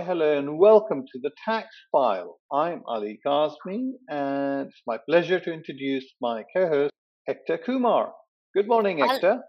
[0.00, 2.38] Hi, hello, and welcome to the Tax File.
[2.50, 6.92] I'm Ali Kazmi, and it's my pleasure to introduce my co host,
[7.28, 8.10] Ektaa Kumar.
[8.54, 9.40] Good morning, Ektaa.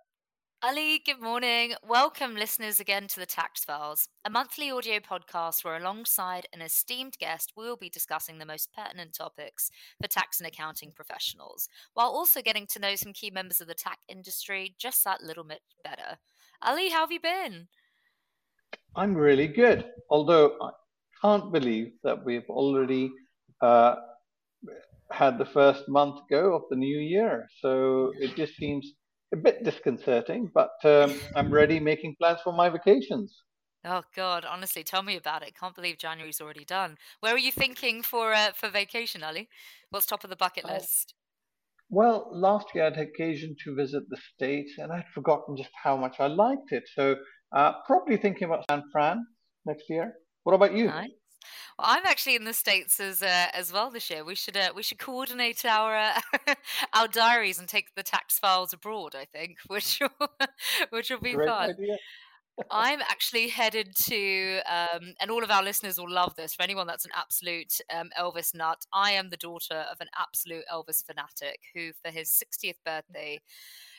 [0.62, 1.76] Ali, good morning.
[1.88, 7.16] Welcome, listeners, again to the Tax Files, a monthly audio podcast where, alongside an esteemed
[7.18, 9.72] guest, we will be discussing the most pertinent topics
[10.02, 13.74] for tax and accounting professionals, while also getting to know some key members of the
[13.74, 16.18] tax industry just that little bit better.
[16.62, 17.70] Ali, how have you been?
[18.96, 20.70] I'm really good, although I
[21.22, 23.12] can't believe that we've already
[23.62, 23.96] uh,
[25.12, 27.48] had the first month go of the new year.
[27.62, 28.94] So it just seems
[29.34, 33.44] a bit disconcerting, but um, I'm ready making plans for my vacations.
[33.84, 35.58] Oh God, honestly, tell me about it.
[35.60, 36.98] Can't believe January's already done.
[37.20, 39.50] Where are you thinking for uh, for vacation, Ali?
[39.90, 41.16] What's top of the bucket oh, list?
[41.90, 45.98] Well, last year I had occasion to visit the States, and I'd forgotten just how
[45.98, 46.84] much I liked it.
[46.94, 47.16] So
[47.54, 49.26] uh, probably thinking about San Fran
[49.66, 50.14] next year.
[50.44, 50.88] What about you?
[50.88, 51.10] Nice.
[51.78, 54.24] Well, I'm actually in the states as uh, as well this year.
[54.24, 56.22] We should uh, we should coordinate our uh,
[56.94, 59.16] our diaries and take the tax files abroad.
[59.16, 60.30] I think, which will,
[60.90, 61.70] which will be Great fun.
[61.72, 61.98] Idea.
[62.70, 66.54] I'm actually headed to, um, and all of our listeners will love this.
[66.54, 70.64] For anyone that's an absolute um, Elvis nut, I am the daughter of an absolute
[70.72, 73.40] Elvis fanatic who, for his 60th birthday,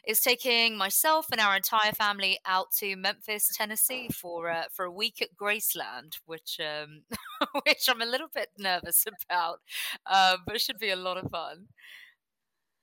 [0.07, 4.93] is taking myself and our entire family out to Memphis, Tennessee for uh, for a
[4.93, 7.03] week at Graceland, which um,
[7.65, 9.61] which I'm a little bit nervous about,
[10.07, 11.69] uh, but it should be a lot of fun.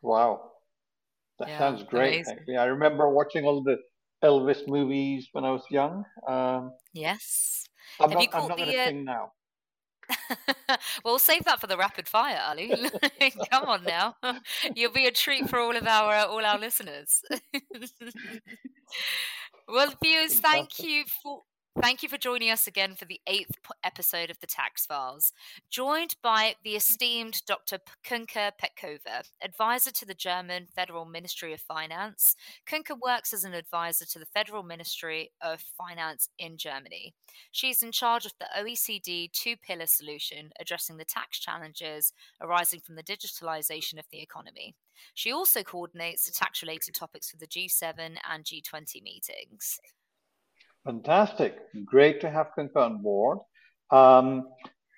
[0.02, 0.52] Wow,
[1.40, 2.16] that yeah, sounds great.
[2.16, 2.38] Amazing.
[2.40, 3.78] Actually, I remember watching all the
[4.24, 6.06] Elvis movies when I was young.
[6.28, 7.66] Um, yes.
[8.00, 8.86] I'm Have not, you caught I'm not the, going to uh...
[8.86, 9.32] sing now.
[11.06, 12.74] well, save that for the rapid fire, Ali.
[13.52, 14.16] Come on now,
[14.76, 17.22] you'll be a treat for all of our uh, all our listeners.
[19.68, 21.44] well, viewers, thank you for
[21.82, 25.32] Thank you for joining us again for the eighth episode of the Tax Files.
[25.70, 27.80] Joined by the esteemed Dr.
[28.06, 32.36] Kunka Petkova, advisor to the German Federal Ministry of Finance.
[32.70, 37.14] Kunka works as an advisor to the Federal Ministry of Finance in Germany.
[37.52, 42.12] She's in charge of the OECD two pillar solution addressing the tax challenges
[42.42, 44.76] arising from the digitalization of the economy.
[45.14, 49.80] She also coordinates the tax related topics for the G7 and G20 meetings.
[50.90, 51.56] Fantastic.
[51.86, 53.38] Great to have Kunka on board.
[53.92, 54.48] Um,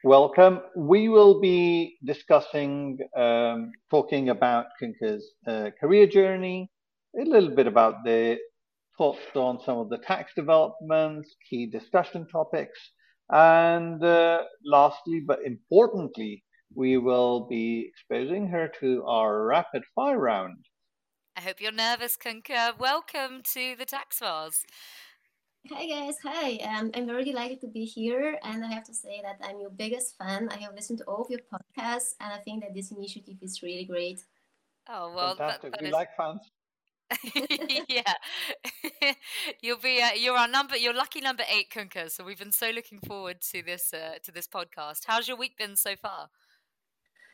[0.05, 0.61] welcome.
[0.73, 6.71] We will be discussing, um, talking about Kunka's uh, career journey,
[7.19, 8.37] a little bit about the
[8.97, 12.79] thoughts on some of the tax developments, key discussion topics,
[13.29, 16.41] and uh, lastly, but importantly,
[16.73, 20.55] we will be exposing her to our rapid fire round.
[21.35, 22.79] I hope you're nervous, Kunka.
[22.79, 24.65] Welcome to the Tax Files.
[25.69, 26.57] Hi guys, hi.
[26.57, 29.69] Um, I'm very delighted to be here, and I have to say that I'm your
[29.69, 30.49] biggest fan.
[30.49, 33.61] I have listened to all of your podcasts, and I think that this initiative is
[33.61, 34.25] really great.
[34.89, 35.71] Oh well, fantastic.
[35.71, 35.93] That, that we is...
[35.93, 36.41] like fans.
[37.87, 39.13] yeah,
[39.61, 42.09] you'll be uh, you're our number you're lucky number eight, Kunka.
[42.09, 45.03] So we've been so looking forward to this uh, to this podcast.
[45.05, 46.29] How's your week been so far?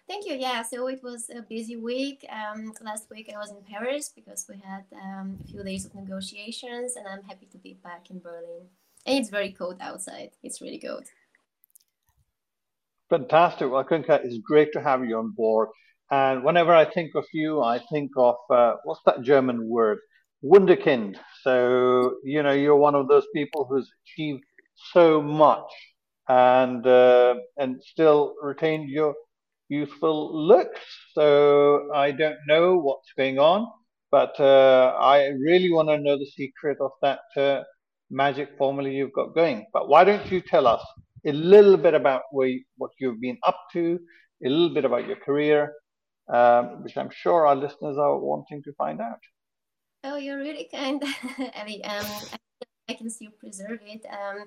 [0.07, 0.35] Thank you.
[0.35, 2.25] Yeah, so it was a busy week.
[2.29, 5.95] Um, last week I was in Paris because we had um, a few days of
[5.95, 8.67] negotiations, and I'm happy to be back in Berlin.
[9.05, 10.31] And it's very cold outside.
[10.43, 11.07] It's really cold.
[13.09, 13.69] Fantastic.
[13.69, 15.69] Well, Kunka, it's great to have you on board.
[16.09, 19.99] And whenever I think of you, I think of uh, what's that German word?
[20.41, 21.17] Wunderkind.
[21.41, 24.43] So, you know, you're one of those people who's achieved
[24.93, 25.69] so much
[26.29, 29.15] and uh, and still retained your
[29.69, 30.79] youthful looks.
[31.13, 33.67] So I don't know what's going on,
[34.11, 37.63] but uh, I really want to know the secret of that uh,
[38.09, 39.65] magic formula you've got going.
[39.73, 40.83] But why don't you tell us
[41.25, 43.99] a little bit about where, what you've been up to,
[44.45, 45.73] a little bit about your career,
[46.31, 49.19] um, which I'm sure our listeners are wanting to find out.
[50.03, 51.03] Oh, you're really kind,
[51.55, 51.83] Ellie.
[51.83, 52.05] Um,
[52.87, 54.05] I can still preserve it.
[54.05, 54.45] Um,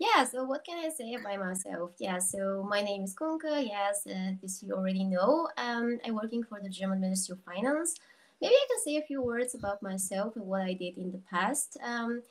[0.00, 1.90] yeah, so what can I say about myself?
[1.98, 3.62] Yeah, so my name is Kunka.
[3.62, 5.48] Yes, uh, this you already know.
[5.58, 7.96] Um, I'm working for the German Ministry of Finance.
[8.40, 11.20] Maybe I can say a few words about myself and what I did in the
[11.30, 11.76] past.
[11.84, 12.22] Um,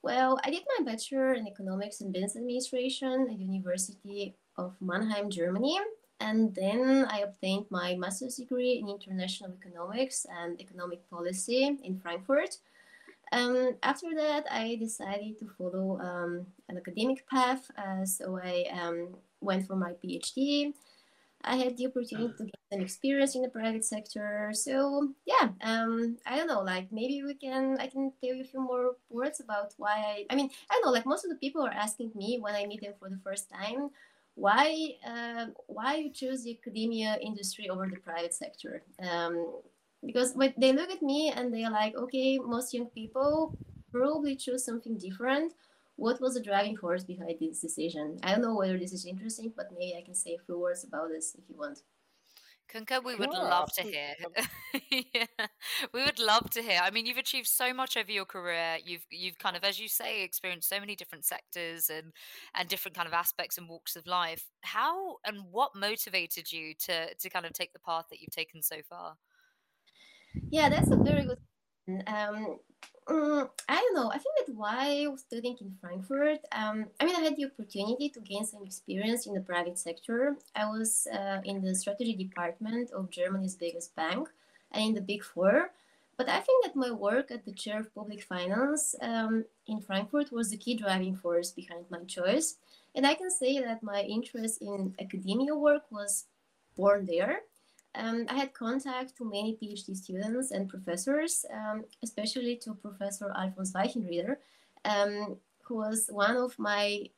[0.00, 5.76] well, I did my bachelor in economics and business administration at University of Mannheim, Germany.
[6.20, 12.58] And then I obtained my master's degree in international economics and economic policy in Frankfurt.
[13.32, 17.70] Um, after that, I decided to follow um, an academic path.
[17.76, 20.72] Uh, so I um, went for my PhD.
[21.44, 24.50] I had the opportunity to get some experience in the private sector.
[24.52, 28.46] So yeah, um, I don't know, like maybe we can, I can tell you a
[28.46, 31.36] few more words about why I, I mean, I don't know, like most of the
[31.36, 33.90] people are asking me when I meet them for the first time,
[34.34, 38.82] why, uh, why you choose the academia industry over the private sector?
[39.00, 39.60] Um,
[40.04, 43.56] because when they look at me and they're like, okay, most young people
[43.92, 45.52] probably choose something different
[45.98, 48.18] what was the driving force behind this decision?
[48.22, 50.84] I don't know whether this is interesting, but maybe I can say a few words
[50.84, 51.82] about this if you want.
[52.72, 54.14] Kunka, we would love to hear.
[55.14, 55.46] yeah,
[55.92, 56.80] we would love to hear.
[56.82, 58.76] I mean, you've achieved so much over your career.
[58.84, 62.12] You've you've kind of, as you say, experienced so many different sectors and
[62.54, 64.44] and different kind of aspects and walks of life.
[64.60, 68.62] How and what motivated you to to kind of take the path that you've taken
[68.62, 69.16] so far?
[70.50, 71.38] Yeah, that's a very good.
[72.06, 72.58] Um,
[73.08, 74.10] um, I don't know.
[74.10, 78.20] I think that while studying in Frankfurt, um, I mean, I had the opportunity to
[78.20, 80.36] gain some experience in the private sector.
[80.54, 84.28] I was uh, in the strategy department of Germany's biggest bank
[84.72, 85.70] and in the Big Four.
[86.18, 90.32] But I think that my work at the chair of public finance um, in Frankfurt
[90.32, 92.56] was the key driving force behind my choice.
[92.94, 96.24] And I can say that my interest in academia work was
[96.76, 97.42] born there.
[97.98, 103.72] Um, I had contact to many PhD students and professors, um, especially to Professor Alfons
[103.72, 104.36] Weichenrieder,
[104.84, 107.10] um, who was one of my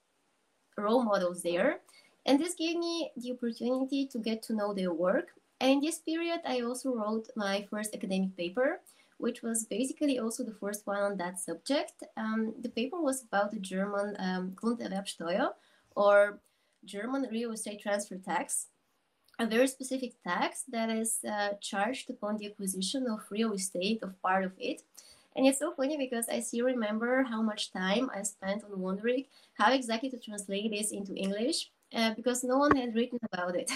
[0.78, 1.80] role models there.
[2.24, 5.28] And this gave me the opportunity to get to know their work.
[5.60, 8.80] And in this period, I also wrote my first academic paper,
[9.18, 12.02] which was basically also the first one on that subject.
[12.16, 15.50] Um, the paper was about the German um, Grunderwerbsteuer,
[15.94, 16.40] or
[16.86, 18.68] German real estate transfer tax,
[19.40, 24.20] a very specific tax that is uh, charged upon the acquisition of real estate of
[24.20, 24.82] part of it.
[25.34, 29.24] And it's so funny because I still remember how much time I spent on wondering
[29.54, 33.70] how exactly to translate this into English uh, because no one had written about it.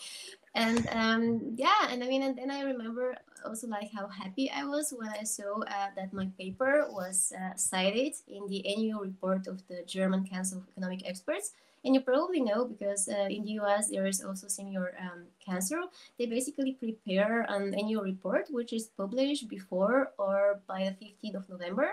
[0.54, 4.64] and um, yeah, and I mean, and then I remember also like how happy I
[4.64, 9.46] was when I saw uh, that my paper was uh, cited in the annual report
[9.46, 11.52] of the German Council of Economic Experts
[11.86, 15.82] and you probably know because uh, in the US there is also senior um, council.
[16.18, 21.48] They basically prepare an annual report which is published before or by the 15th of
[21.48, 21.90] November.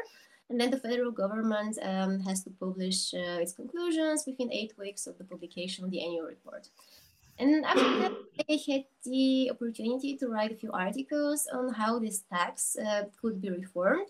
[0.50, 5.07] And then the federal government um, has to publish uh, its conclusions within eight weeks
[5.07, 6.68] of the publication of the annual report.
[7.39, 8.13] And after that,
[8.50, 13.42] I had the opportunity to write a few articles on how this tax uh, could
[13.42, 14.10] be reformed.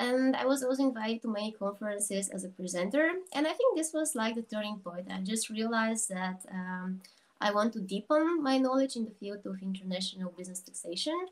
[0.00, 3.10] And I was also invited to many conferences as a presenter.
[3.34, 5.12] And I think this was like the turning point.
[5.12, 7.02] I just realized that um,
[7.38, 11.26] I want to deepen my knowledge in the field of international business taxation.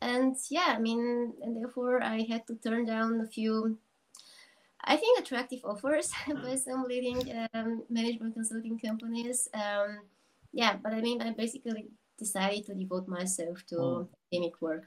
[0.00, 3.76] And yeah, I mean, and therefore I had to turn down a few,
[4.82, 6.10] I think, attractive offers
[6.42, 7.18] by some leading
[7.52, 9.48] um, management consulting companies.
[9.52, 10.00] Um,
[10.52, 14.08] yeah, but I mean, I basically decided to devote myself to mm.
[14.32, 14.84] academic work.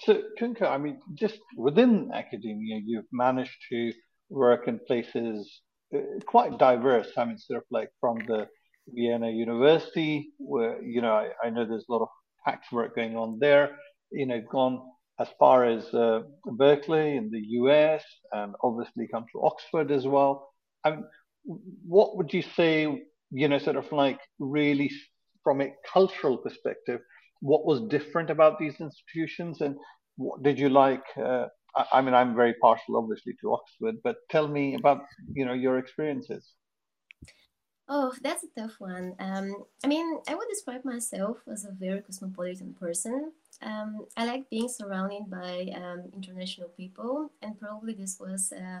[0.00, 3.92] So, Kunka, I mean, just within academia, you've managed to
[4.28, 5.62] work in places
[5.94, 7.08] uh, quite diverse.
[7.16, 8.48] I mean, sort of like from the
[8.88, 12.08] Vienna University, where, you know, I, I know there's a lot of
[12.46, 13.76] tax work going on there.
[14.10, 14.82] You know, gone
[15.18, 20.50] as far as uh, Berkeley in the US and obviously come to Oxford as well.
[20.84, 21.04] I mean,
[21.86, 24.90] what would you say, you know, sort of like really
[25.42, 27.00] from a cultural perspective,
[27.40, 29.76] what was different about these institutions and
[30.42, 34.48] did you like uh, I, I, mean i'm very partial obviously to oxford but tell
[34.48, 36.52] me about you know your experiences.
[37.88, 39.14] Oh that's a tough one.
[39.20, 43.32] Um, i mean i would describe myself as a very cosmopolitan person.
[43.62, 48.80] Um, i like being surrounded by um, international people and probably this was uh,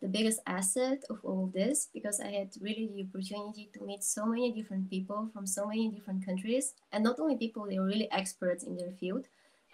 [0.00, 4.24] the biggest asset of all this because I had really the opportunity to meet so
[4.24, 8.10] many different people from so many different countries, and not only people they were really
[8.10, 9.26] experts in their field,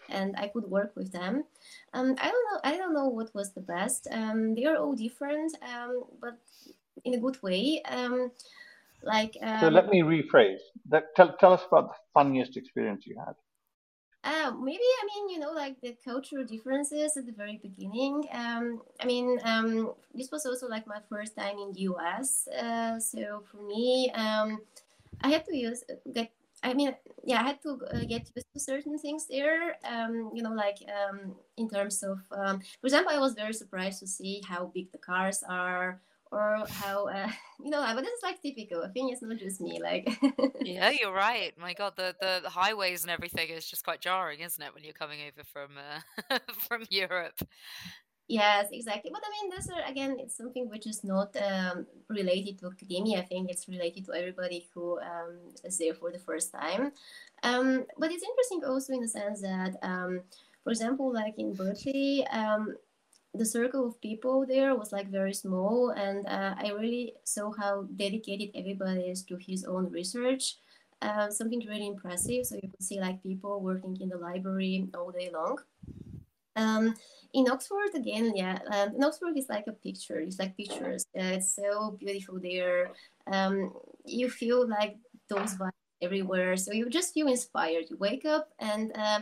[0.09, 1.45] and I could work with them.
[1.93, 2.61] Um, I don't know.
[2.65, 4.09] I don't know what was the best.
[4.11, 6.39] Um, they are all different, um, but
[7.05, 7.83] in a good way.
[7.85, 8.31] Um,
[9.03, 9.37] like.
[9.61, 10.59] so let um, me rephrase.
[10.89, 13.35] That, tell tell us about the funniest experience you had.
[14.25, 18.25] Uh, maybe I mean you know like the cultural differences at the very beginning.
[18.33, 22.99] Um, I mean um, this was also like my first time in the US, uh,
[22.99, 24.61] so for me um,
[25.23, 26.33] I had to use get.
[26.67, 26.95] I mean,
[27.25, 29.77] yeah, I had to uh, get used to certain things there.
[29.85, 34.01] Um, you know, like um, in terms of, um, for example, I was very surprised
[34.01, 36.01] to see how big the cars are,
[36.33, 37.29] or how uh,
[37.65, 40.09] you know but this is like typical i think it's not just me like
[40.61, 44.63] yeah you're right my god the, the, highways and everything is just quite jarring isn't
[44.63, 47.41] it when you're coming over from uh, from europe
[48.29, 49.11] Yes, exactly.
[49.13, 53.21] But I mean, those are again, it's something which is not um, related to academia.
[53.21, 56.91] I think it's related to everybody who um, is there for the first time.
[57.45, 60.23] Um, but it's interesting also in the sense that, um,
[60.65, 62.75] for example, like in Berkeley, um,
[63.35, 67.85] the circle of people there was like very small, and uh, I really saw how
[67.97, 70.57] dedicated everybody is to his own research.
[71.03, 72.47] Uh, something really impressive.
[72.47, 75.59] So you could see like people working in the library all day long.
[76.57, 76.95] Um,
[77.33, 80.19] in Oxford, again, yeah, um, in Oxford is like a picture.
[80.21, 81.07] It's like pictures.
[81.17, 82.91] Uh, it's so beautiful there.
[83.31, 83.73] Um,
[84.05, 84.97] you feel like
[85.29, 86.57] those vibes everywhere.
[86.57, 87.85] So you just feel inspired.
[87.91, 89.21] You wake up and uh,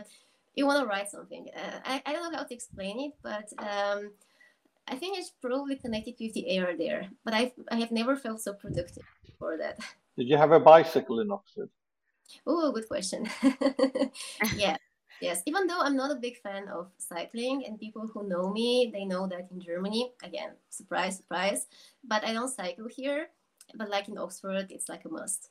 [0.55, 1.47] you want to write something.
[1.55, 4.11] Uh, I, I don't know how to explain it, but um,
[4.87, 7.09] I think it's probably connected with the air there.
[7.23, 9.03] But I I have never felt so productive
[9.39, 9.79] for that.
[10.17, 11.69] Did you have a bicycle in Oxford?
[12.47, 13.27] Oh, good question.
[14.55, 14.77] yeah.
[15.21, 18.91] Yes, even though I'm not a big fan of cycling, and people who know me,
[18.93, 21.67] they know that in Germany, again, surprise, surprise,
[22.03, 23.27] but I don't cycle here.
[23.75, 25.49] But like in Oxford, it's like a must.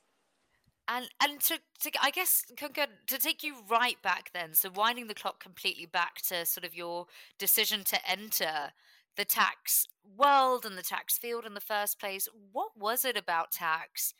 [0.87, 5.14] And and to, to I guess to take you right back then, so winding the
[5.14, 7.06] clock completely back to sort of your
[7.38, 8.73] decision to enter
[9.16, 12.28] the tax world and the tax field in the first place.
[12.52, 14.14] What was it about tax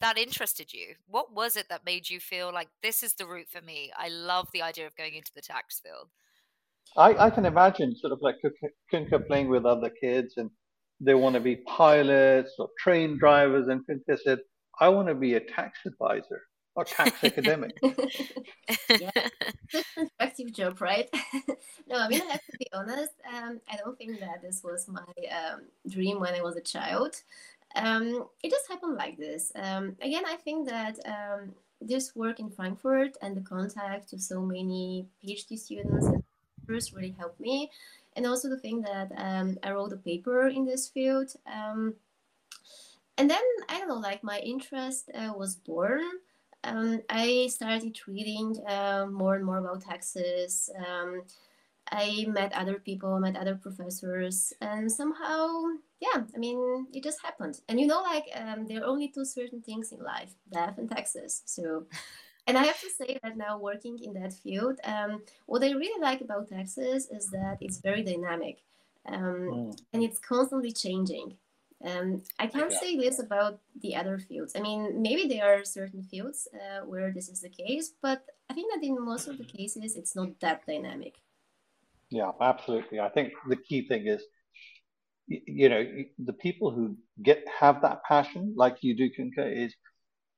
[0.00, 0.94] that interested you?
[1.06, 3.92] What was it that made you feel like this is the route for me?
[3.96, 6.08] I love the idea of going into the tax field.
[6.96, 8.36] I, I can imagine sort of like
[8.92, 10.50] Kunka playing with other kids and
[11.00, 14.40] they want to be pilots or train drivers and Kunka said,
[14.80, 16.42] I want to be a tax advisor
[16.74, 17.78] or tax academic.
[18.88, 19.10] yeah,
[19.70, 21.08] such an attractive job, right?
[21.88, 23.12] no, I mean, I have to be honest.
[23.32, 27.16] Um, I don't think that this was my um, dream when I was a child.
[27.76, 29.52] Um, it just happened like this.
[29.54, 34.40] Um, again, I think that um, this work in Frankfurt and the contact to so
[34.40, 36.22] many PhD students and
[36.66, 37.70] first really helped me.
[38.16, 41.34] And also the thing that um, I wrote a paper in this field
[43.20, 46.00] and then I don't know, like my interest uh, was born.
[46.64, 50.70] Um, I started reading uh, more and more about taxes.
[50.74, 51.24] Um,
[51.92, 55.48] I met other people, met other professors, and somehow,
[56.00, 57.60] yeah, I mean, it just happened.
[57.68, 60.90] And you know, like um, there are only two certain things in life: death and
[60.90, 61.42] taxes.
[61.44, 61.86] So,
[62.46, 66.00] and I have to say that now working in that field, um, what I really
[66.00, 68.62] like about taxes is that it's very dynamic,
[69.06, 69.82] um, mm.
[69.92, 71.36] and it's constantly changing.
[71.82, 72.80] Um, I can't yeah.
[72.80, 74.52] say this about the other fields.
[74.54, 78.54] I mean, maybe there are certain fields uh, where this is the case, but I
[78.54, 81.14] think that in most of the cases, it's not that dynamic.
[82.10, 83.00] Yeah, absolutely.
[83.00, 84.22] I think the key thing is,
[85.30, 85.86] you know,
[86.18, 89.74] the people who get have that passion, like you do, Kunka, is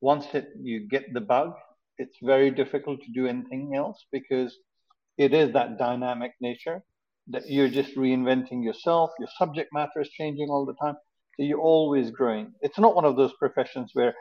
[0.00, 1.54] once it, you get the bug,
[1.98, 4.56] it's very difficult to do anything else because
[5.18, 6.82] it is that dynamic nature
[7.28, 9.10] that you're just reinventing yourself.
[9.18, 10.96] Your subject matter is changing all the time
[11.36, 12.52] so you're always growing.
[12.60, 14.14] It's not one of those professions where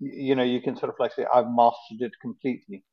[0.00, 2.84] you know you can sort of like say I've mastered it completely.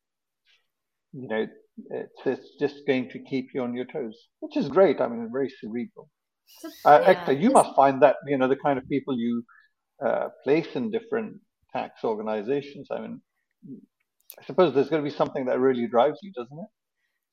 [1.12, 1.46] You know,
[1.90, 5.00] it's, it's just going to keep you on your toes, which is great.
[5.00, 6.08] I mean, very cerebral.
[6.84, 7.14] Uh, yeah.
[7.14, 9.44] Ektaa, you must find that you know the kind of people you
[10.04, 11.40] uh, place in different
[11.72, 12.88] tax organizations.
[12.90, 13.20] I mean,
[14.40, 16.83] I suppose there's going to be something that really drives you, doesn't it?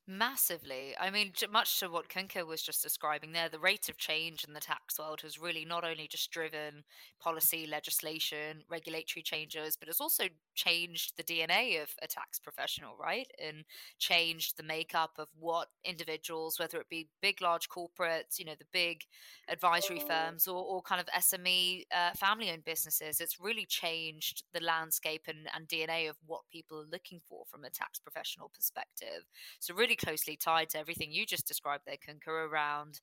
[0.08, 0.96] Massively.
[1.00, 4.54] I mean, much to what Kunka was just describing there, the rate of change in
[4.54, 6.84] the tax world has really not only just driven
[7.22, 10.24] policy, legislation, regulatory changes, but it's also
[10.56, 13.28] changed the DNA of a tax professional, right?
[13.42, 13.64] And
[14.00, 18.66] changed the makeup of what individuals, whether it be big, large corporates, you know, the
[18.74, 19.04] big
[19.48, 23.20] advisory firms, or, or kind of SME uh, family owned businesses.
[23.22, 27.64] It's really changed the landscape and, and DNA of what people are looking for from
[27.64, 29.24] a tax professional perspective.
[29.60, 33.02] So, really closely tied to everything you just described there, Kunka, around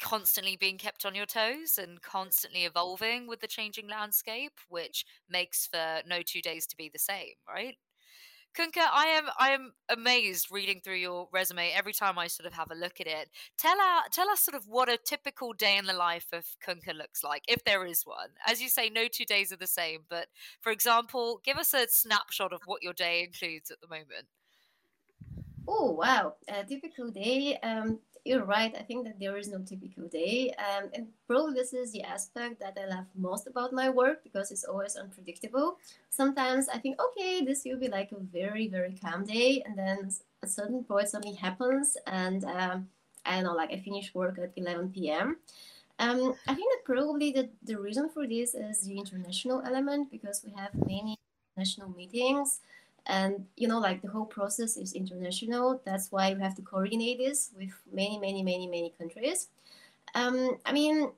[0.00, 5.66] constantly being kept on your toes and constantly evolving with the changing landscape, which makes
[5.66, 7.76] for no two days to be the same, right?
[8.54, 12.52] Kunka, I am I am amazed reading through your resume every time I sort of
[12.52, 13.30] have a look at it.
[13.56, 16.94] Tell our, tell us sort of what a typical day in the life of Kunka
[16.94, 18.30] looks like, if there is one.
[18.46, 20.26] As you say, no two days are the same, but
[20.60, 24.26] for example, give us a snapshot of what your day includes at the moment.
[25.68, 27.58] Oh wow, a typical day.
[27.62, 28.72] Um, you're right.
[28.78, 32.60] I think that there is no typical day, um, and probably this is the aspect
[32.60, 35.78] that I love most about my work because it's always unpredictable.
[36.10, 40.10] Sometimes I think, okay, this will be like a very very calm day, and then
[40.42, 42.88] a certain point something happens, and um,
[43.24, 45.38] I don't know, like I finish work at 11 p.m.
[45.98, 50.42] Um, I think that probably the, the reason for this is the international element because
[50.44, 51.16] we have many
[51.56, 52.60] national meetings
[53.06, 57.18] and you know like the whole process is international that's why we have to coordinate
[57.18, 59.48] this with many many many many countries
[60.14, 61.12] Um, I mean,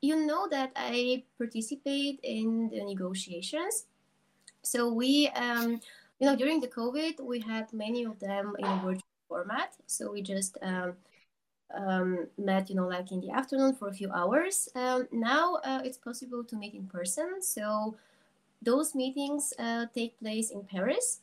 [0.00, 3.86] you know that I participate in the negotiations.
[4.62, 5.80] So we, um,
[6.20, 9.76] you know, during the COVID, we had many of them in a virtual format.
[9.86, 10.94] So we just um,
[11.74, 14.68] um, met, you know, like in the afternoon for a few hours.
[14.74, 17.42] Um, now uh, it's possible to meet in person.
[17.42, 17.96] So
[18.62, 21.20] those meetings uh, take place in Paris.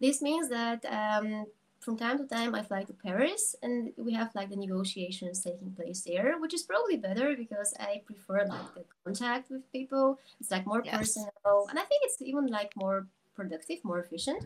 [0.00, 1.46] This means that um,
[1.80, 5.72] from time to time I fly to Paris and we have like the negotiations taking
[5.72, 10.18] place there, which is probably better because I prefer like the contact with people.
[10.40, 10.96] It's like more yes.
[10.96, 14.42] personal and I think it's even like more productive, more efficient.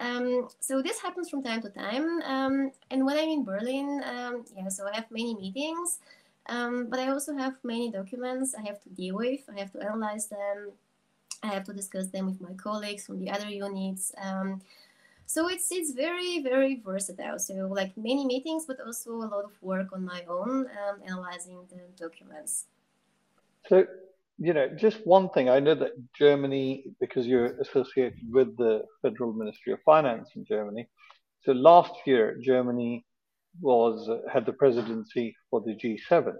[0.00, 2.20] Um, so this happens from time to time.
[2.22, 6.00] Um, and when I'm in Berlin, um, yeah, so I have many meetings,
[6.48, 9.40] um, but I also have many documents I have to deal with.
[9.54, 10.72] I have to analyze them.
[11.44, 14.12] I have to discuss them with my colleagues from the other units.
[14.20, 14.60] Um,
[15.26, 17.38] so it's it's very very versatile.
[17.38, 21.56] So like many meetings, but also a lot of work on my own, um, analyzing
[21.70, 22.66] the documents.
[23.68, 23.86] So
[24.38, 25.48] you know, just one thing.
[25.48, 30.88] I know that Germany, because you're associated with the Federal Ministry of Finance in Germany.
[31.44, 33.04] So last year, Germany
[33.60, 36.34] was uh, had the presidency for the G7,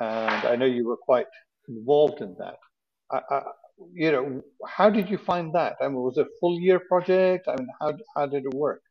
[0.00, 1.28] and I know you were quite
[1.68, 2.56] involved in that.
[3.12, 3.42] I, I,
[3.92, 5.76] you know, how did you find that?
[5.80, 7.48] I mean, was it a full year project?
[7.48, 8.82] I mean, how how did it work?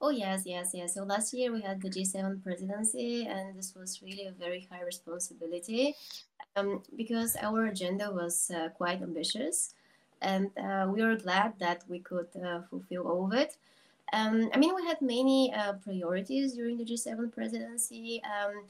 [0.00, 0.94] Oh yes, yes, yes.
[0.94, 4.82] So last year we had the G7 presidency, and this was really a very high
[4.82, 5.94] responsibility
[6.56, 9.74] um, because our agenda was uh, quite ambitious,
[10.22, 13.56] and uh, we were glad that we could uh, fulfill all of it.
[14.12, 18.22] Um, I mean, we had many uh, priorities during the G7 presidency.
[18.24, 18.64] Um,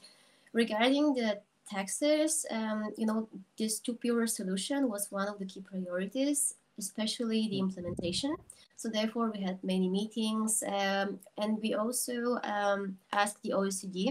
[0.53, 6.55] regarding the taxes, um, you know, this two-pillar solution was one of the key priorities,
[6.77, 8.35] especially the implementation.
[8.75, 14.09] So therefore, we had many meetings, um, and we also um, asked the OECD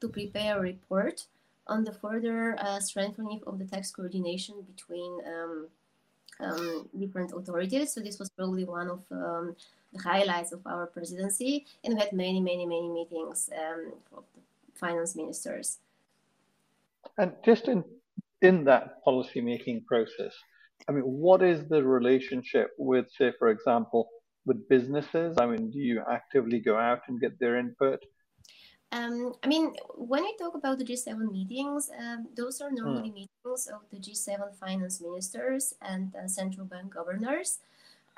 [0.00, 1.26] to prepare a report
[1.68, 5.68] on the further uh, strengthening of the tax coordination between um,
[6.40, 7.92] um, different authorities.
[7.92, 9.56] So this was probably one of um,
[9.92, 14.78] the highlights of our presidency, and we had many, many, many meetings um, of the
[14.78, 15.78] finance ministers.
[17.16, 17.84] And just in
[18.40, 20.34] in that policy making process,
[20.88, 24.08] I mean, what is the relationship with, say, for example,
[24.46, 25.36] with businesses?
[25.40, 28.00] I mean, do you actively go out and get their input?
[28.90, 33.14] Um, I mean, when we talk about the G7 meetings, um, those are normally mm.
[33.14, 37.58] meetings of the G7 finance ministers and uh, central bank governors.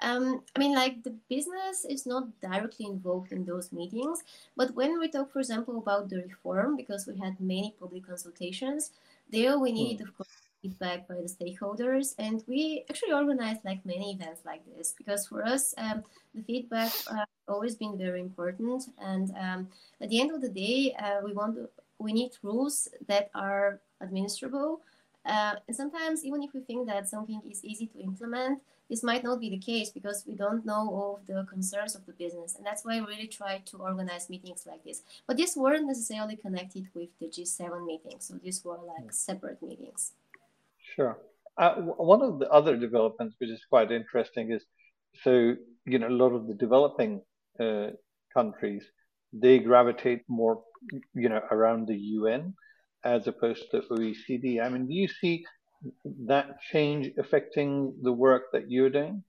[0.03, 4.23] Um, I mean, like the business is not directly involved in those meetings,
[4.57, 8.93] but when we talk, for example, about the reform, because we had many public consultations,
[9.31, 10.09] there we need, mm.
[10.09, 10.29] of course,
[10.63, 15.45] feedback by the stakeholders, and we actually organized like many events like this because for
[15.45, 16.03] us, um,
[16.35, 18.85] the feedback uh, always been very important.
[18.99, 19.69] And um,
[20.01, 23.81] at the end of the day, uh, we want to, we need rules that are
[24.03, 24.79] administrable.
[25.25, 29.23] Uh, and sometimes, even if we think that something is easy to implement, this might
[29.23, 32.57] not be the case because we don't know all of the concerns of the business.
[32.57, 35.03] And that's why we really try to organize meetings like this.
[35.27, 38.27] But these weren't necessarily connected with the G7 meetings.
[38.27, 40.13] So these were like separate meetings.
[40.97, 41.19] Sure.
[41.57, 44.65] Uh, one of the other developments, which is quite interesting, is
[45.23, 45.55] so
[45.87, 47.21] you know a lot of the developing
[47.59, 47.89] uh,
[48.33, 48.85] countries
[49.33, 50.63] they gravitate more
[51.15, 52.55] you know around the UN
[53.05, 54.63] as opposed to OECD.
[54.65, 55.45] I mean, do you see
[56.27, 59.23] that change affecting the work that you're doing?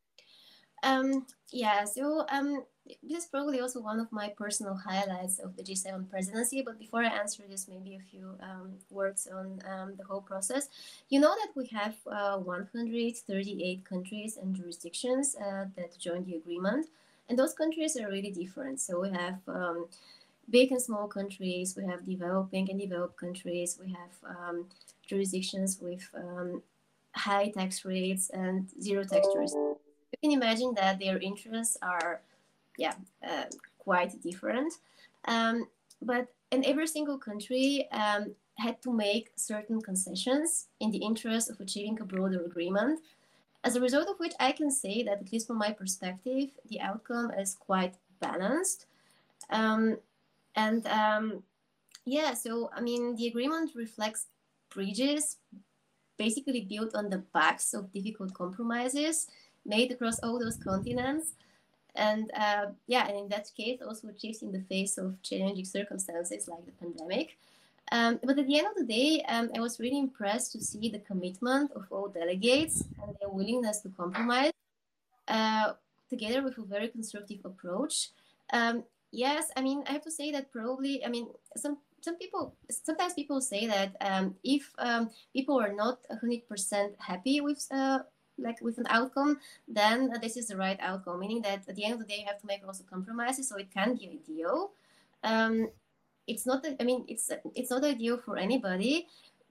[0.84, 2.64] Um, yeah, so um,
[3.04, 6.62] this is probably also one of my personal highlights of the G7 presidency.
[6.62, 10.70] But before I answer this, maybe a few um, words on um, the whole process.
[11.10, 16.88] You know that we have uh, 138 countries and jurisdictions uh, that joined the agreement,
[17.30, 18.80] and those countries are really different.
[18.80, 19.86] So we have um,
[20.50, 24.66] big and small countries, we have developing and developed countries, we have um,
[25.06, 26.62] jurisdictions with um,
[27.14, 29.78] high tax rates and zero tax jurisdictions.
[30.12, 32.22] You can imagine that their interests are
[32.78, 32.94] yeah,
[33.28, 33.46] uh,
[33.78, 34.74] quite different.
[35.26, 35.68] Um,
[36.02, 41.60] but in every single country um, had to make certain concessions in the interest of
[41.60, 43.00] achieving a broader agreement.
[43.64, 46.82] As a result of which, I can say that, at least from my perspective, the
[46.82, 48.88] outcome is quite balanced.
[49.50, 49.98] Um,
[50.56, 51.44] and um,
[52.06, 54.28] yeah, so I mean, the agreement reflects
[54.70, 55.38] bridges
[56.18, 59.28] basically built on the backs of difficult compromises
[59.66, 61.34] made across all those continents
[61.96, 66.48] and uh, yeah, and in that case, also achieved in the face of challenging circumstances
[66.48, 67.38] like the pandemic.
[67.92, 70.90] Um, but at the end of the day, um, I was really impressed to see
[70.90, 74.54] the commitment of all delegates and their willingness to compromise,
[75.28, 75.74] uh,
[76.10, 78.10] together with a very constructive approach.
[78.54, 82.56] Um, yes, I mean, I have to say that probably, I mean, some some people
[82.70, 86.44] sometimes people say that um, if um, people are not 100%
[86.98, 88.00] happy with uh,
[88.38, 91.94] like with an outcome then this is the right outcome meaning that at the end
[91.94, 94.72] of the day you have to make also compromises so it can be ideal.
[95.24, 95.70] Um,
[96.28, 99.08] it's not i mean it's it's not ideal for anybody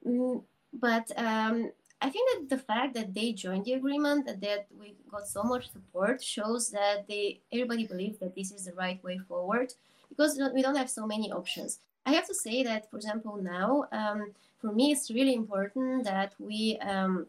[0.07, 0.43] mm,
[0.73, 1.71] but um,
[2.03, 5.43] I think that the fact that they joined the agreement and that we got so
[5.43, 9.75] much support shows that they everybody believes that this is the right way forward
[10.09, 11.79] because we don't have so many options.
[12.07, 16.33] I have to say that, for example, now um, for me it's really important that
[16.39, 17.27] we um,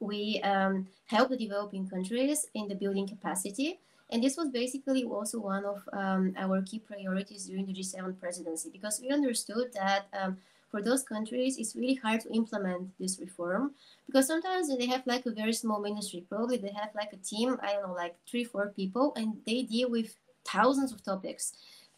[0.00, 3.78] we um, help the developing countries in the building capacity.
[4.10, 8.68] And this was basically also one of um, our key priorities during the G7 presidency
[8.70, 10.36] because we understood that um,
[10.72, 13.72] for those countries, it's really hard to implement this reform
[14.06, 16.24] because sometimes they have like a very small ministry.
[16.28, 19.62] Probably they have like a team, I don't know, like three, four people, and they
[19.62, 21.52] deal with thousands of topics.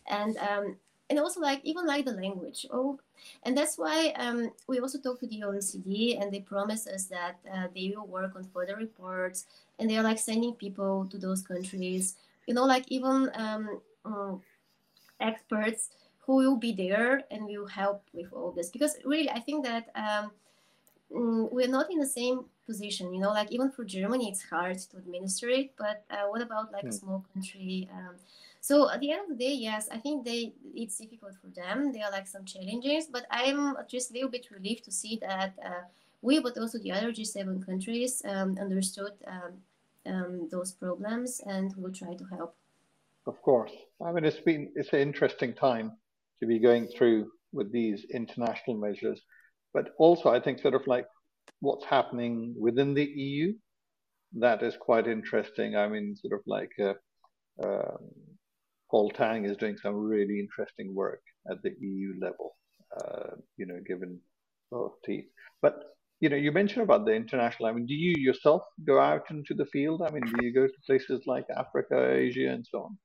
[0.09, 0.77] And um,
[1.09, 2.67] and also like even like the language.
[2.71, 2.99] Oh,
[3.45, 7.39] and that's why um, we also talked to the OECD, and they promised us that
[7.55, 9.47] uh, they will work on further reports,
[9.79, 12.17] and they are like sending people to those countries.
[12.47, 14.43] You know, like even um, um,
[15.21, 15.91] experts
[16.27, 18.71] who will be there and will help with all this.
[18.71, 20.31] Because really i think that um,
[21.13, 24.79] mm, we're not in the same position you know like even for germany it's hard
[24.79, 26.93] to administer it but uh, what about like a hmm.
[26.93, 28.15] small country um,
[28.61, 31.93] so at the end of the day yes i think they it's difficult for them.
[31.93, 35.53] There are like some challenges but i'm just a little bit relieved to see that
[35.65, 35.85] uh,
[36.23, 39.53] we but also the other g7 countries um, understood um,
[40.07, 42.57] um, those problems and will try to help.
[43.27, 43.73] Of course.
[44.05, 45.93] I mean it's been it's an interesting time
[46.41, 49.21] to be going through with these international measures.
[49.73, 51.07] But also, I think sort of like
[51.61, 53.53] what's happening within the EU,
[54.39, 55.77] that is quite interesting.
[55.77, 56.95] I mean, sort of like uh,
[57.65, 58.11] um,
[58.91, 62.57] Paul Tang is doing some really interesting work at the EU level,
[62.97, 64.21] uh, you know, given
[64.71, 65.27] both teeth.
[65.63, 65.75] But
[66.21, 67.69] you know, you mentioned about the international.
[67.69, 70.03] I mean, do you yourself go out into the field?
[70.03, 72.99] I mean, do you go to places like Africa, Asia, and so on?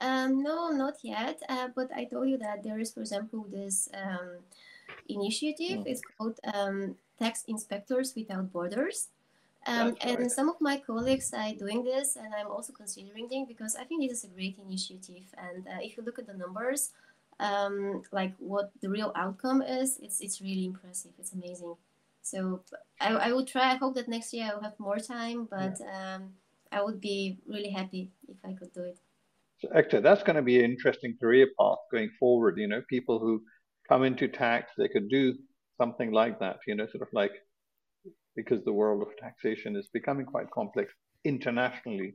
[0.00, 1.42] Um, no, not yet.
[1.48, 4.42] Uh, but I told you that there is, for example, this um,
[5.08, 5.80] initiative.
[5.80, 5.86] Mm.
[5.86, 9.08] It's called um, Tax Inspectors Without Borders.
[9.66, 10.30] Um, and right.
[10.30, 14.02] some of my colleagues are doing this, and I'm also considering it because I think
[14.02, 15.24] this is a great initiative.
[15.38, 16.90] And uh, if you look at the numbers,
[17.40, 21.12] um, like what the real outcome is, it's it's really impressive.
[21.18, 21.76] It's amazing.
[22.22, 22.60] So
[23.00, 23.72] I, I will try.
[23.72, 26.16] I hope that next year I will have more time, but yeah.
[26.16, 26.34] um,
[26.70, 28.98] I would be really happy if I could do it.
[29.64, 32.58] So, Ektaa, that's going to be an interesting career path going forward.
[32.58, 33.42] You know, people who
[33.88, 35.34] come into tax, they could do
[35.78, 37.32] something like that, you know, sort of like
[38.36, 40.92] because the world of taxation is becoming quite complex
[41.24, 42.14] internationally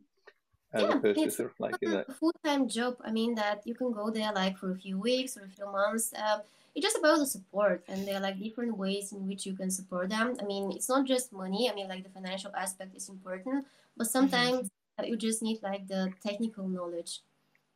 [0.74, 3.92] as yeah, opposed to sort of like a full-time job i mean that you can
[3.92, 6.38] go there like for a few weeks or a few months uh,
[6.76, 9.72] it's just about the support and there are like different ways in which you can
[9.72, 13.10] support them i mean it's not just money i mean like the financial aspect is
[13.10, 13.66] important
[13.98, 14.12] but mm-hmm.
[14.12, 15.06] sometimes mm-hmm.
[15.06, 17.22] you just need like the technical knowledge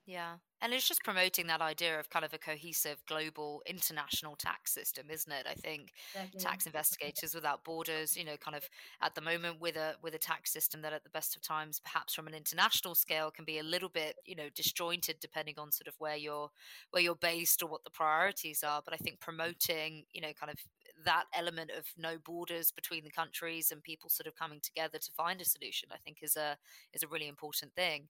[0.05, 0.35] yeah.
[0.61, 5.07] And it's just promoting that idea of kind of a cohesive global international tax system,
[5.09, 5.45] isn't it?
[5.49, 6.39] I think exactly.
[6.39, 8.63] tax investigators without borders, you know, kind of
[9.01, 11.81] at the moment with a with a tax system that at the best of times,
[11.83, 15.71] perhaps from an international scale, can be a little bit, you know, disjointed depending on
[15.71, 16.49] sort of where you're
[16.91, 18.81] where you're based or what the priorities are.
[18.83, 19.21] But I think mm.
[19.21, 20.57] promoting, you know, kind of
[21.05, 25.11] that element of no borders between the countries and people sort of coming together to
[25.11, 26.57] find a solution, I think is a
[26.93, 28.07] is a really important thing.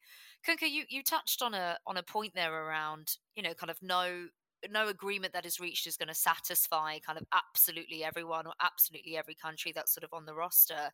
[0.48, 3.78] Kunka, you, you touched on a on a point there around, you know, kind of
[3.82, 4.28] no
[4.72, 9.18] no agreement that is reached is going to satisfy kind of absolutely everyone or absolutely
[9.18, 10.90] every country that's sort of on the roster.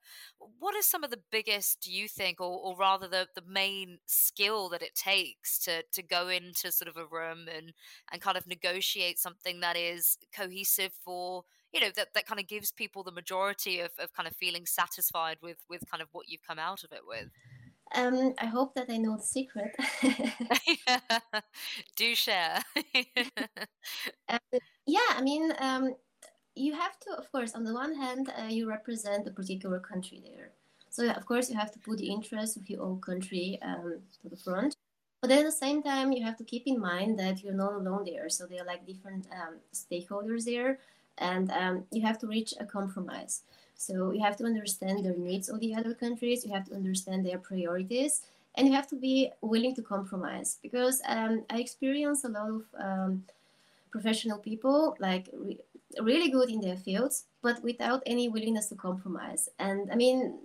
[0.59, 3.99] What are some of the biggest, do you think, or, or rather the, the main
[4.05, 7.73] skill that it takes to to go into sort of a room and
[8.11, 12.47] and kind of negotiate something that is cohesive for you know that, that kind of
[12.47, 16.27] gives people the majority of, of kind of feeling satisfied with with kind of what
[16.27, 17.29] you've come out of it with
[17.95, 19.75] um, I hope that I know the secret.
[21.95, 22.61] Do share.
[24.29, 24.39] um,
[24.85, 25.95] yeah, I mean, um,
[26.55, 30.21] you have to, of course, on the one hand, uh, you represent a particular country
[30.23, 30.51] there.
[30.89, 34.29] So, of course, you have to put the interests of your own country um, to
[34.29, 34.75] the front.
[35.21, 38.05] But at the same time, you have to keep in mind that you're not alone
[38.05, 38.29] there.
[38.29, 40.79] So, there are like different um, stakeholders there
[41.19, 43.43] and um, you have to reach a compromise.
[43.75, 47.25] So you have to understand the needs of the other countries, you have to understand
[47.25, 48.21] their priorities,
[48.55, 50.57] and you have to be willing to compromise.
[50.61, 53.23] Because um, I experience a lot of um,
[53.91, 55.59] professional people, like re-
[56.01, 59.47] really good in their fields, but without any willingness to compromise.
[59.59, 60.35] And I mean,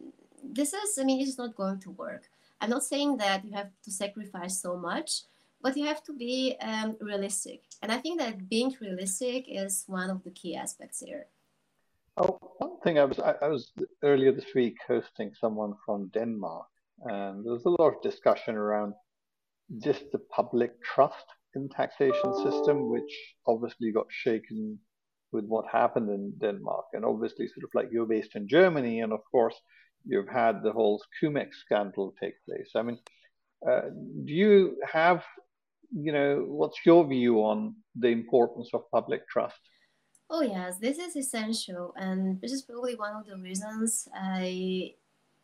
[0.42, 2.24] this is, I mean, it's not going to work.
[2.60, 5.22] I'm not saying that you have to sacrifice so much,
[5.64, 7.60] but you have to be um, realistic.
[7.82, 11.26] And I think that being realistic is one of the key aspects here.
[12.18, 13.72] Oh, one thing I was I, I was
[14.02, 16.66] earlier this week hosting someone from Denmark,
[17.16, 18.92] and there was a lot of discussion around
[19.82, 23.12] just the public trust in taxation system, which
[23.46, 24.78] obviously got shaken
[25.32, 26.86] with what happened in Denmark.
[26.92, 29.58] And obviously, sort of like you're based in Germany, and of course,
[30.04, 32.70] you've had the whole Cum-Ex scandal take place.
[32.76, 32.98] I mean,
[33.68, 33.88] uh,
[34.26, 35.24] do you have,
[35.94, 39.60] you know, what's your view on the importance of public trust?
[40.30, 44.94] Oh yes, this is essential, and this is probably one of the reasons I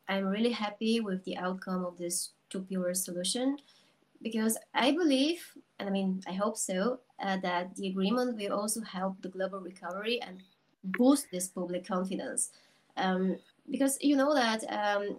[0.08, 3.56] I'm really happy with the outcome of this two-pillar solution
[4.22, 5.40] because I believe,
[5.78, 9.60] and I mean, I hope so, uh, that the agreement will also help the global
[9.60, 10.42] recovery and
[10.82, 12.50] boost this public confidence.
[12.96, 13.38] Um,
[13.70, 15.16] because you know that um,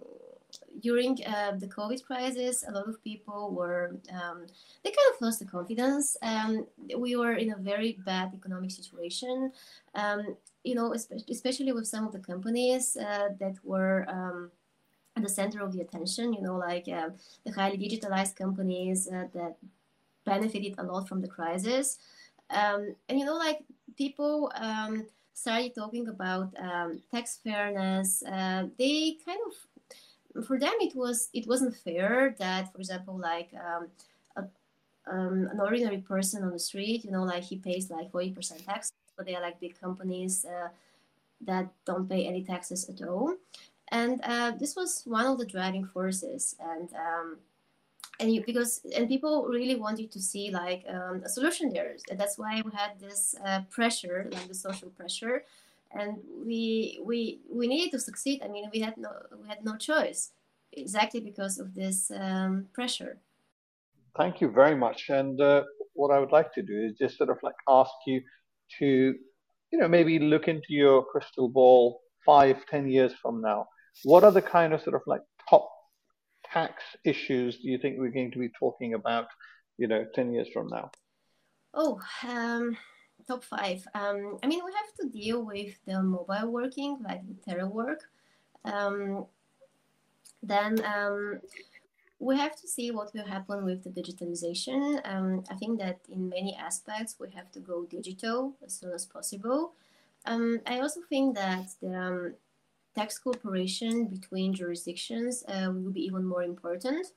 [0.80, 4.46] during uh, the COVID crisis, a lot of people were um,
[4.82, 6.16] they kind of lost the confidence.
[6.22, 6.66] Um,
[6.98, 9.52] we were in a very bad economic situation.
[9.94, 14.50] Um, you know, especially with some of the companies uh, that were um,
[15.16, 16.32] at the center of the attention.
[16.32, 17.10] You know, like uh,
[17.44, 19.56] the highly digitalized companies uh, that
[20.24, 21.98] benefited a lot from the crisis.
[22.50, 23.64] Um, and you know, like
[23.96, 28.22] people um, started talking about um, tax fairness.
[28.22, 29.54] Uh, they kind of,
[30.46, 33.88] for them, it was it wasn't fair that, for example, like um,
[34.36, 34.44] a,
[35.10, 38.64] um, an ordinary person on the street, you know, like he pays like forty percent
[38.64, 40.68] tax, but they are like big companies uh,
[41.42, 43.34] that don't pay any taxes at all.
[43.90, 46.56] And uh, this was one of the driving forces.
[46.60, 47.36] And um,
[48.20, 51.96] and you, because and people really wanted to see like um, a solution there.
[52.16, 55.44] That's why we had this uh, pressure like the social pressure
[55.94, 58.42] and we we we needed to succeed.
[58.44, 60.30] I mean we had no we had no choice
[60.72, 63.18] exactly because of this um, pressure.
[64.16, 65.08] Thank you very much.
[65.08, 68.22] And uh, what i would like to do is just sort of like ask you
[68.78, 69.14] to
[69.70, 73.66] you know maybe look into your crystal ball five ten years from now.
[74.04, 75.68] What are the kind of sort of like top
[76.52, 79.26] tax issues do you think we're going to be talking about,
[79.78, 80.90] you know, 10 years from now?
[81.74, 82.76] Oh, um,
[83.26, 83.86] top five.
[83.94, 88.00] Um, I mean, we have to deal with the mobile working, like telework.
[88.64, 89.26] Um,
[90.42, 91.40] then um,
[92.18, 95.00] we have to see what will happen with the digitalization.
[95.04, 99.06] Um, I think that in many aspects we have to go digital as soon as
[99.06, 99.72] possible.
[100.26, 102.34] Um, I also think that the um,
[102.94, 107.08] tax cooperation between jurisdictions uh, will be even more important.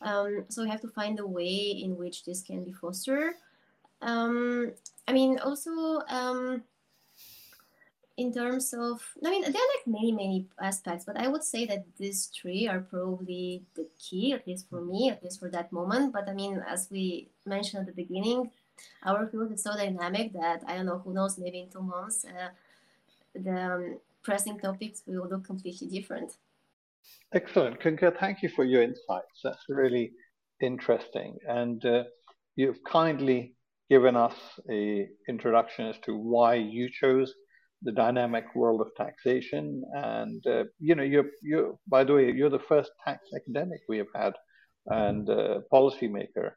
[0.00, 3.34] Um, so we have to find a way in which this can be fostered.
[4.00, 4.72] Um,
[5.06, 6.62] I mean, also um,
[8.16, 11.66] in terms of, I mean, there are like many, many aspects, but I would say
[11.66, 15.72] that these three are probably the key, at least for me, at least for that
[15.72, 16.12] moment.
[16.12, 18.50] But I mean, as we mentioned at the beginning,
[19.04, 22.24] our field is so dynamic that I don't know, who knows, maybe in two months,
[22.24, 22.48] uh,
[23.34, 26.36] the um, pressing topics will look completely different.
[27.32, 27.80] Excellent.
[27.80, 29.40] Kunka, thank you for your insights.
[29.44, 30.12] That's really
[30.60, 31.38] interesting.
[31.46, 32.04] And uh,
[32.56, 33.54] you've kindly
[33.90, 34.34] given us
[34.70, 37.32] a introduction as to why you chose
[37.82, 39.82] the dynamic world of taxation.
[39.94, 43.98] And, uh, you know, you're, you're, by the way, you're the first tax academic we
[43.98, 44.34] have had
[44.86, 46.52] and uh, policymaker.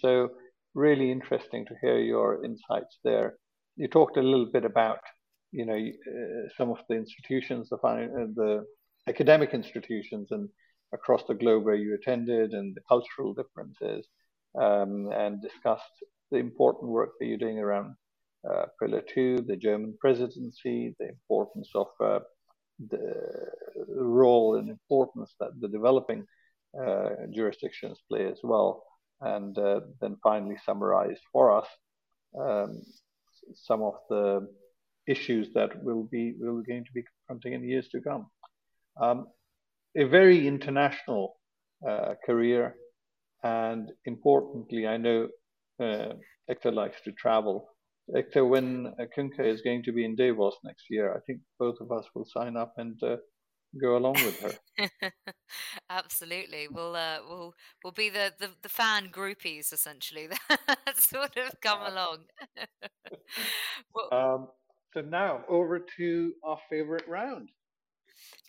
[0.00, 0.30] So
[0.74, 3.34] really interesting to hear your insights there.
[3.76, 5.00] You talked a little bit about
[5.52, 8.64] you know uh, some of the institutions, the, uh, the
[9.08, 10.48] academic institutions, and
[10.92, 14.06] across the globe where you attended, and the cultural differences,
[14.60, 17.94] um, and discussed the important work that you're doing around
[18.48, 22.20] uh, Pillar Two, the German presidency, the importance of uh,
[22.90, 23.50] the
[23.88, 26.26] role and importance that the developing
[26.80, 28.84] uh, jurisdictions play as well,
[29.20, 31.66] and uh, then finally summarize for us
[32.38, 32.82] um,
[33.54, 34.46] some of the
[35.08, 38.26] issues that will be going to be confronting in years to come.
[39.00, 39.28] Um,
[39.96, 41.36] a very international
[41.88, 42.74] uh, career,
[43.42, 45.28] and importantly, I know
[45.80, 46.14] uh,
[46.50, 47.68] Ektaa likes to travel.
[48.14, 51.76] Ektaa, when uh, Kunka is going to be in Davos next year, I think both
[51.80, 53.16] of us will sign up and uh,
[53.80, 54.90] go along with her.
[55.90, 61.60] Absolutely, we'll uh, we'll we'll be the, the, the fan groupies essentially that sort of
[61.60, 62.18] come along.
[63.94, 64.48] well, um,
[64.94, 67.50] so now over to our favorite round.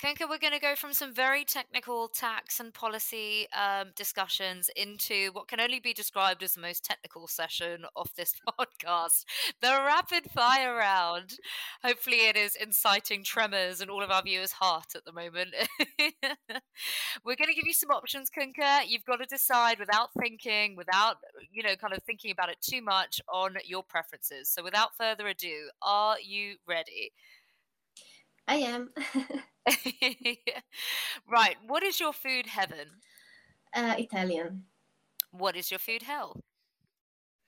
[0.04, 5.32] Kunka, we're going to go from some very technical tax and policy um, discussions into
[5.34, 9.26] what can only be described as the most technical session of this podcast
[9.62, 11.40] the rapid fire round.
[11.84, 15.56] Hopefully, it is inciting tremors in all of our viewers' heart at the moment.
[17.26, 18.82] we're going to give you some options, Kunka.
[18.88, 21.18] You've got to decide without thinking, without,
[21.52, 24.50] you know, kind of thinking about it too much on your preferences.
[24.50, 27.14] So without further ado, are you ready?
[28.48, 28.90] I am.
[31.30, 31.58] right.
[31.66, 32.88] What is your food heaven?
[33.74, 34.64] Uh, Italian.
[35.32, 36.42] What is your food hell?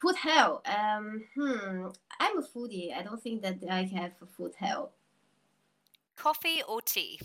[0.02, 0.62] Food hell.
[0.66, 1.88] Um, hmm.
[2.20, 2.96] I'm a foodie.
[2.96, 4.92] I don't think that I have a food hell.
[6.16, 7.20] Coffee or tea?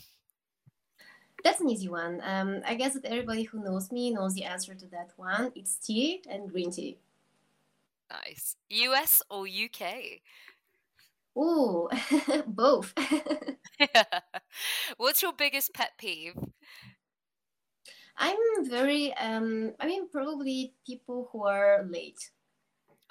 [1.43, 2.21] That's an easy one.
[2.25, 5.53] Um, I guess that everybody who knows me knows the answer to that one.
[5.55, 6.99] It's tea and green tea.
[8.11, 8.57] Nice.
[8.71, 10.21] US or UK?
[11.37, 11.89] Oh,
[12.47, 12.95] both.
[14.97, 16.35] What's your biggest pet peeve?
[18.17, 22.31] I'm very, um, I mean, probably people who are late.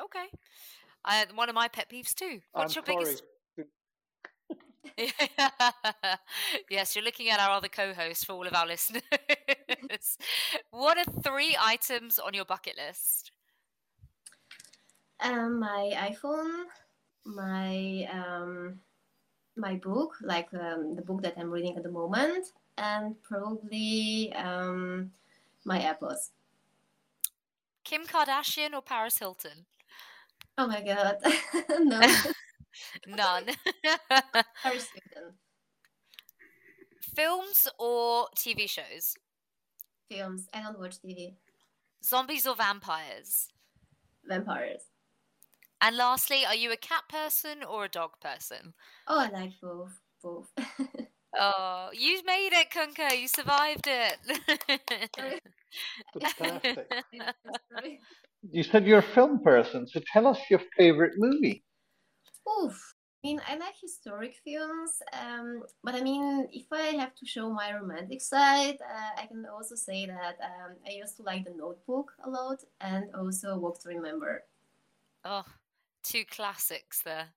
[0.02, 0.28] Okay.
[1.06, 2.40] Uh, one of my pet peeves too.
[2.54, 3.06] What's I'm your sorry.
[3.06, 3.24] biggest?
[6.70, 9.02] yes, you're looking at our other co-host for all of our listeners.
[10.72, 13.32] what are three items on your bucket list?
[15.20, 16.66] Um, my iPhone,
[17.26, 18.80] my um,
[19.56, 25.12] my book, like um, the book that I'm reading at the moment, and probably um,
[25.66, 26.30] my AirPods.
[27.84, 29.66] Kim Kardashian or Paris Hilton?
[30.58, 31.18] Oh my god,
[31.82, 32.02] no,
[33.08, 33.46] None.
[34.64, 35.34] Paris Hilton.
[37.16, 39.16] Films or TV shows?
[40.10, 40.48] Films.
[40.54, 41.36] I don't watch TV.
[42.04, 43.50] Zombies or vampires?
[44.26, 44.82] Vampires.
[45.84, 48.74] And lastly, are you a cat person or a dog person?
[49.08, 50.00] Oh, I like both.
[50.24, 50.50] Both.
[51.36, 53.20] Oh, you made it, Kunka.
[53.20, 54.18] You survived it.
[56.14, 56.88] Fantastic.
[58.52, 61.64] You said you're a film person, so tell us your favorite movie.
[62.48, 62.94] Oof.
[63.24, 67.50] I mean, I like historic films, um, but I mean, if I have to show
[67.50, 71.52] my romantic side, uh, I can also say that um, I used to like The
[71.52, 74.44] Notebook a lot and also Walk to Remember.
[75.26, 75.44] oh,
[76.04, 77.28] two classics there.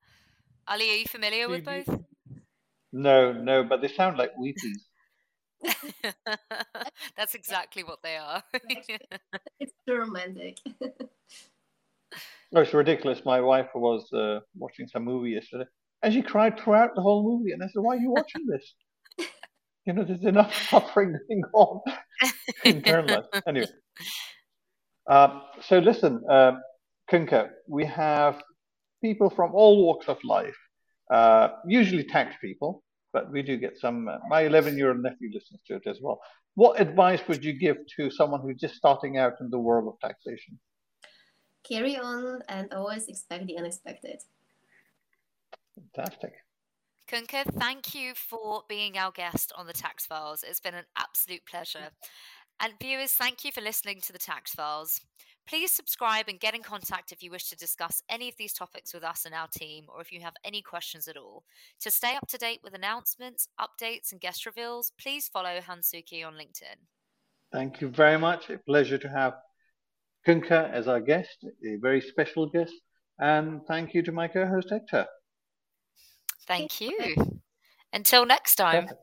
[0.68, 1.88] Ali, are you familiar with both?
[2.92, 4.82] No, no, but they sound like Wheaties.
[7.16, 8.42] That's exactly what they are.
[9.58, 10.58] It's too romantic.
[12.54, 13.24] Oh, it's ridiculous.
[13.24, 15.64] My wife was uh, watching some movie yesterday,
[16.02, 17.52] and she cried throughout the whole movie.
[17.52, 18.74] And I said, "Why are you watching this?
[19.84, 21.80] You know, there's enough suffering going on
[22.64, 23.24] in her.
[23.48, 23.66] Anyway,
[25.08, 26.62] uh, so listen, um,
[27.10, 28.42] Kunka, we have
[29.08, 30.60] people from all walks of life,
[31.18, 32.70] uh, usually tax people,
[33.12, 33.98] but we do get some.
[34.08, 36.18] Uh, my 11-year-old nephew listens to it as well.
[36.62, 39.94] What advice would you give to someone who's just starting out in the world of
[40.06, 40.52] taxation?
[41.70, 44.18] Carry on and always expect the unexpected.
[45.74, 46.32] Fantastic.
[47.10, 50.44] Kunka, thank you for being our guest on the Tax Files.
[50.48, 51.90] It's been an absolute pleasure.
[52.60, 55.00] And viewers, thank you for listening to the Tax Files.
[55.48, 58.92] Please subscribe and get in contact if you wish to discuss any of these topics
[58.92, 61.44] with us and our team, or if you have any questions at all.
[61.80, 66.34] To stay up to date with announcements, updates, and guest reveals, please follow Hansuke on
[66.34, 66.78] LinkedIn.
[67.52, 68.50] Thank you very much.
[68.50, 69.34] A pleasure to have
[70.26, 72.74] Kunka as our guest, a very special guest.
[73.20, 75.06] And thank you to my co host, Ektaa.
[76.46, 77.14] Thank you.
[77.92, 78.88] Until next time.
[78.88, 79.00] Perfect.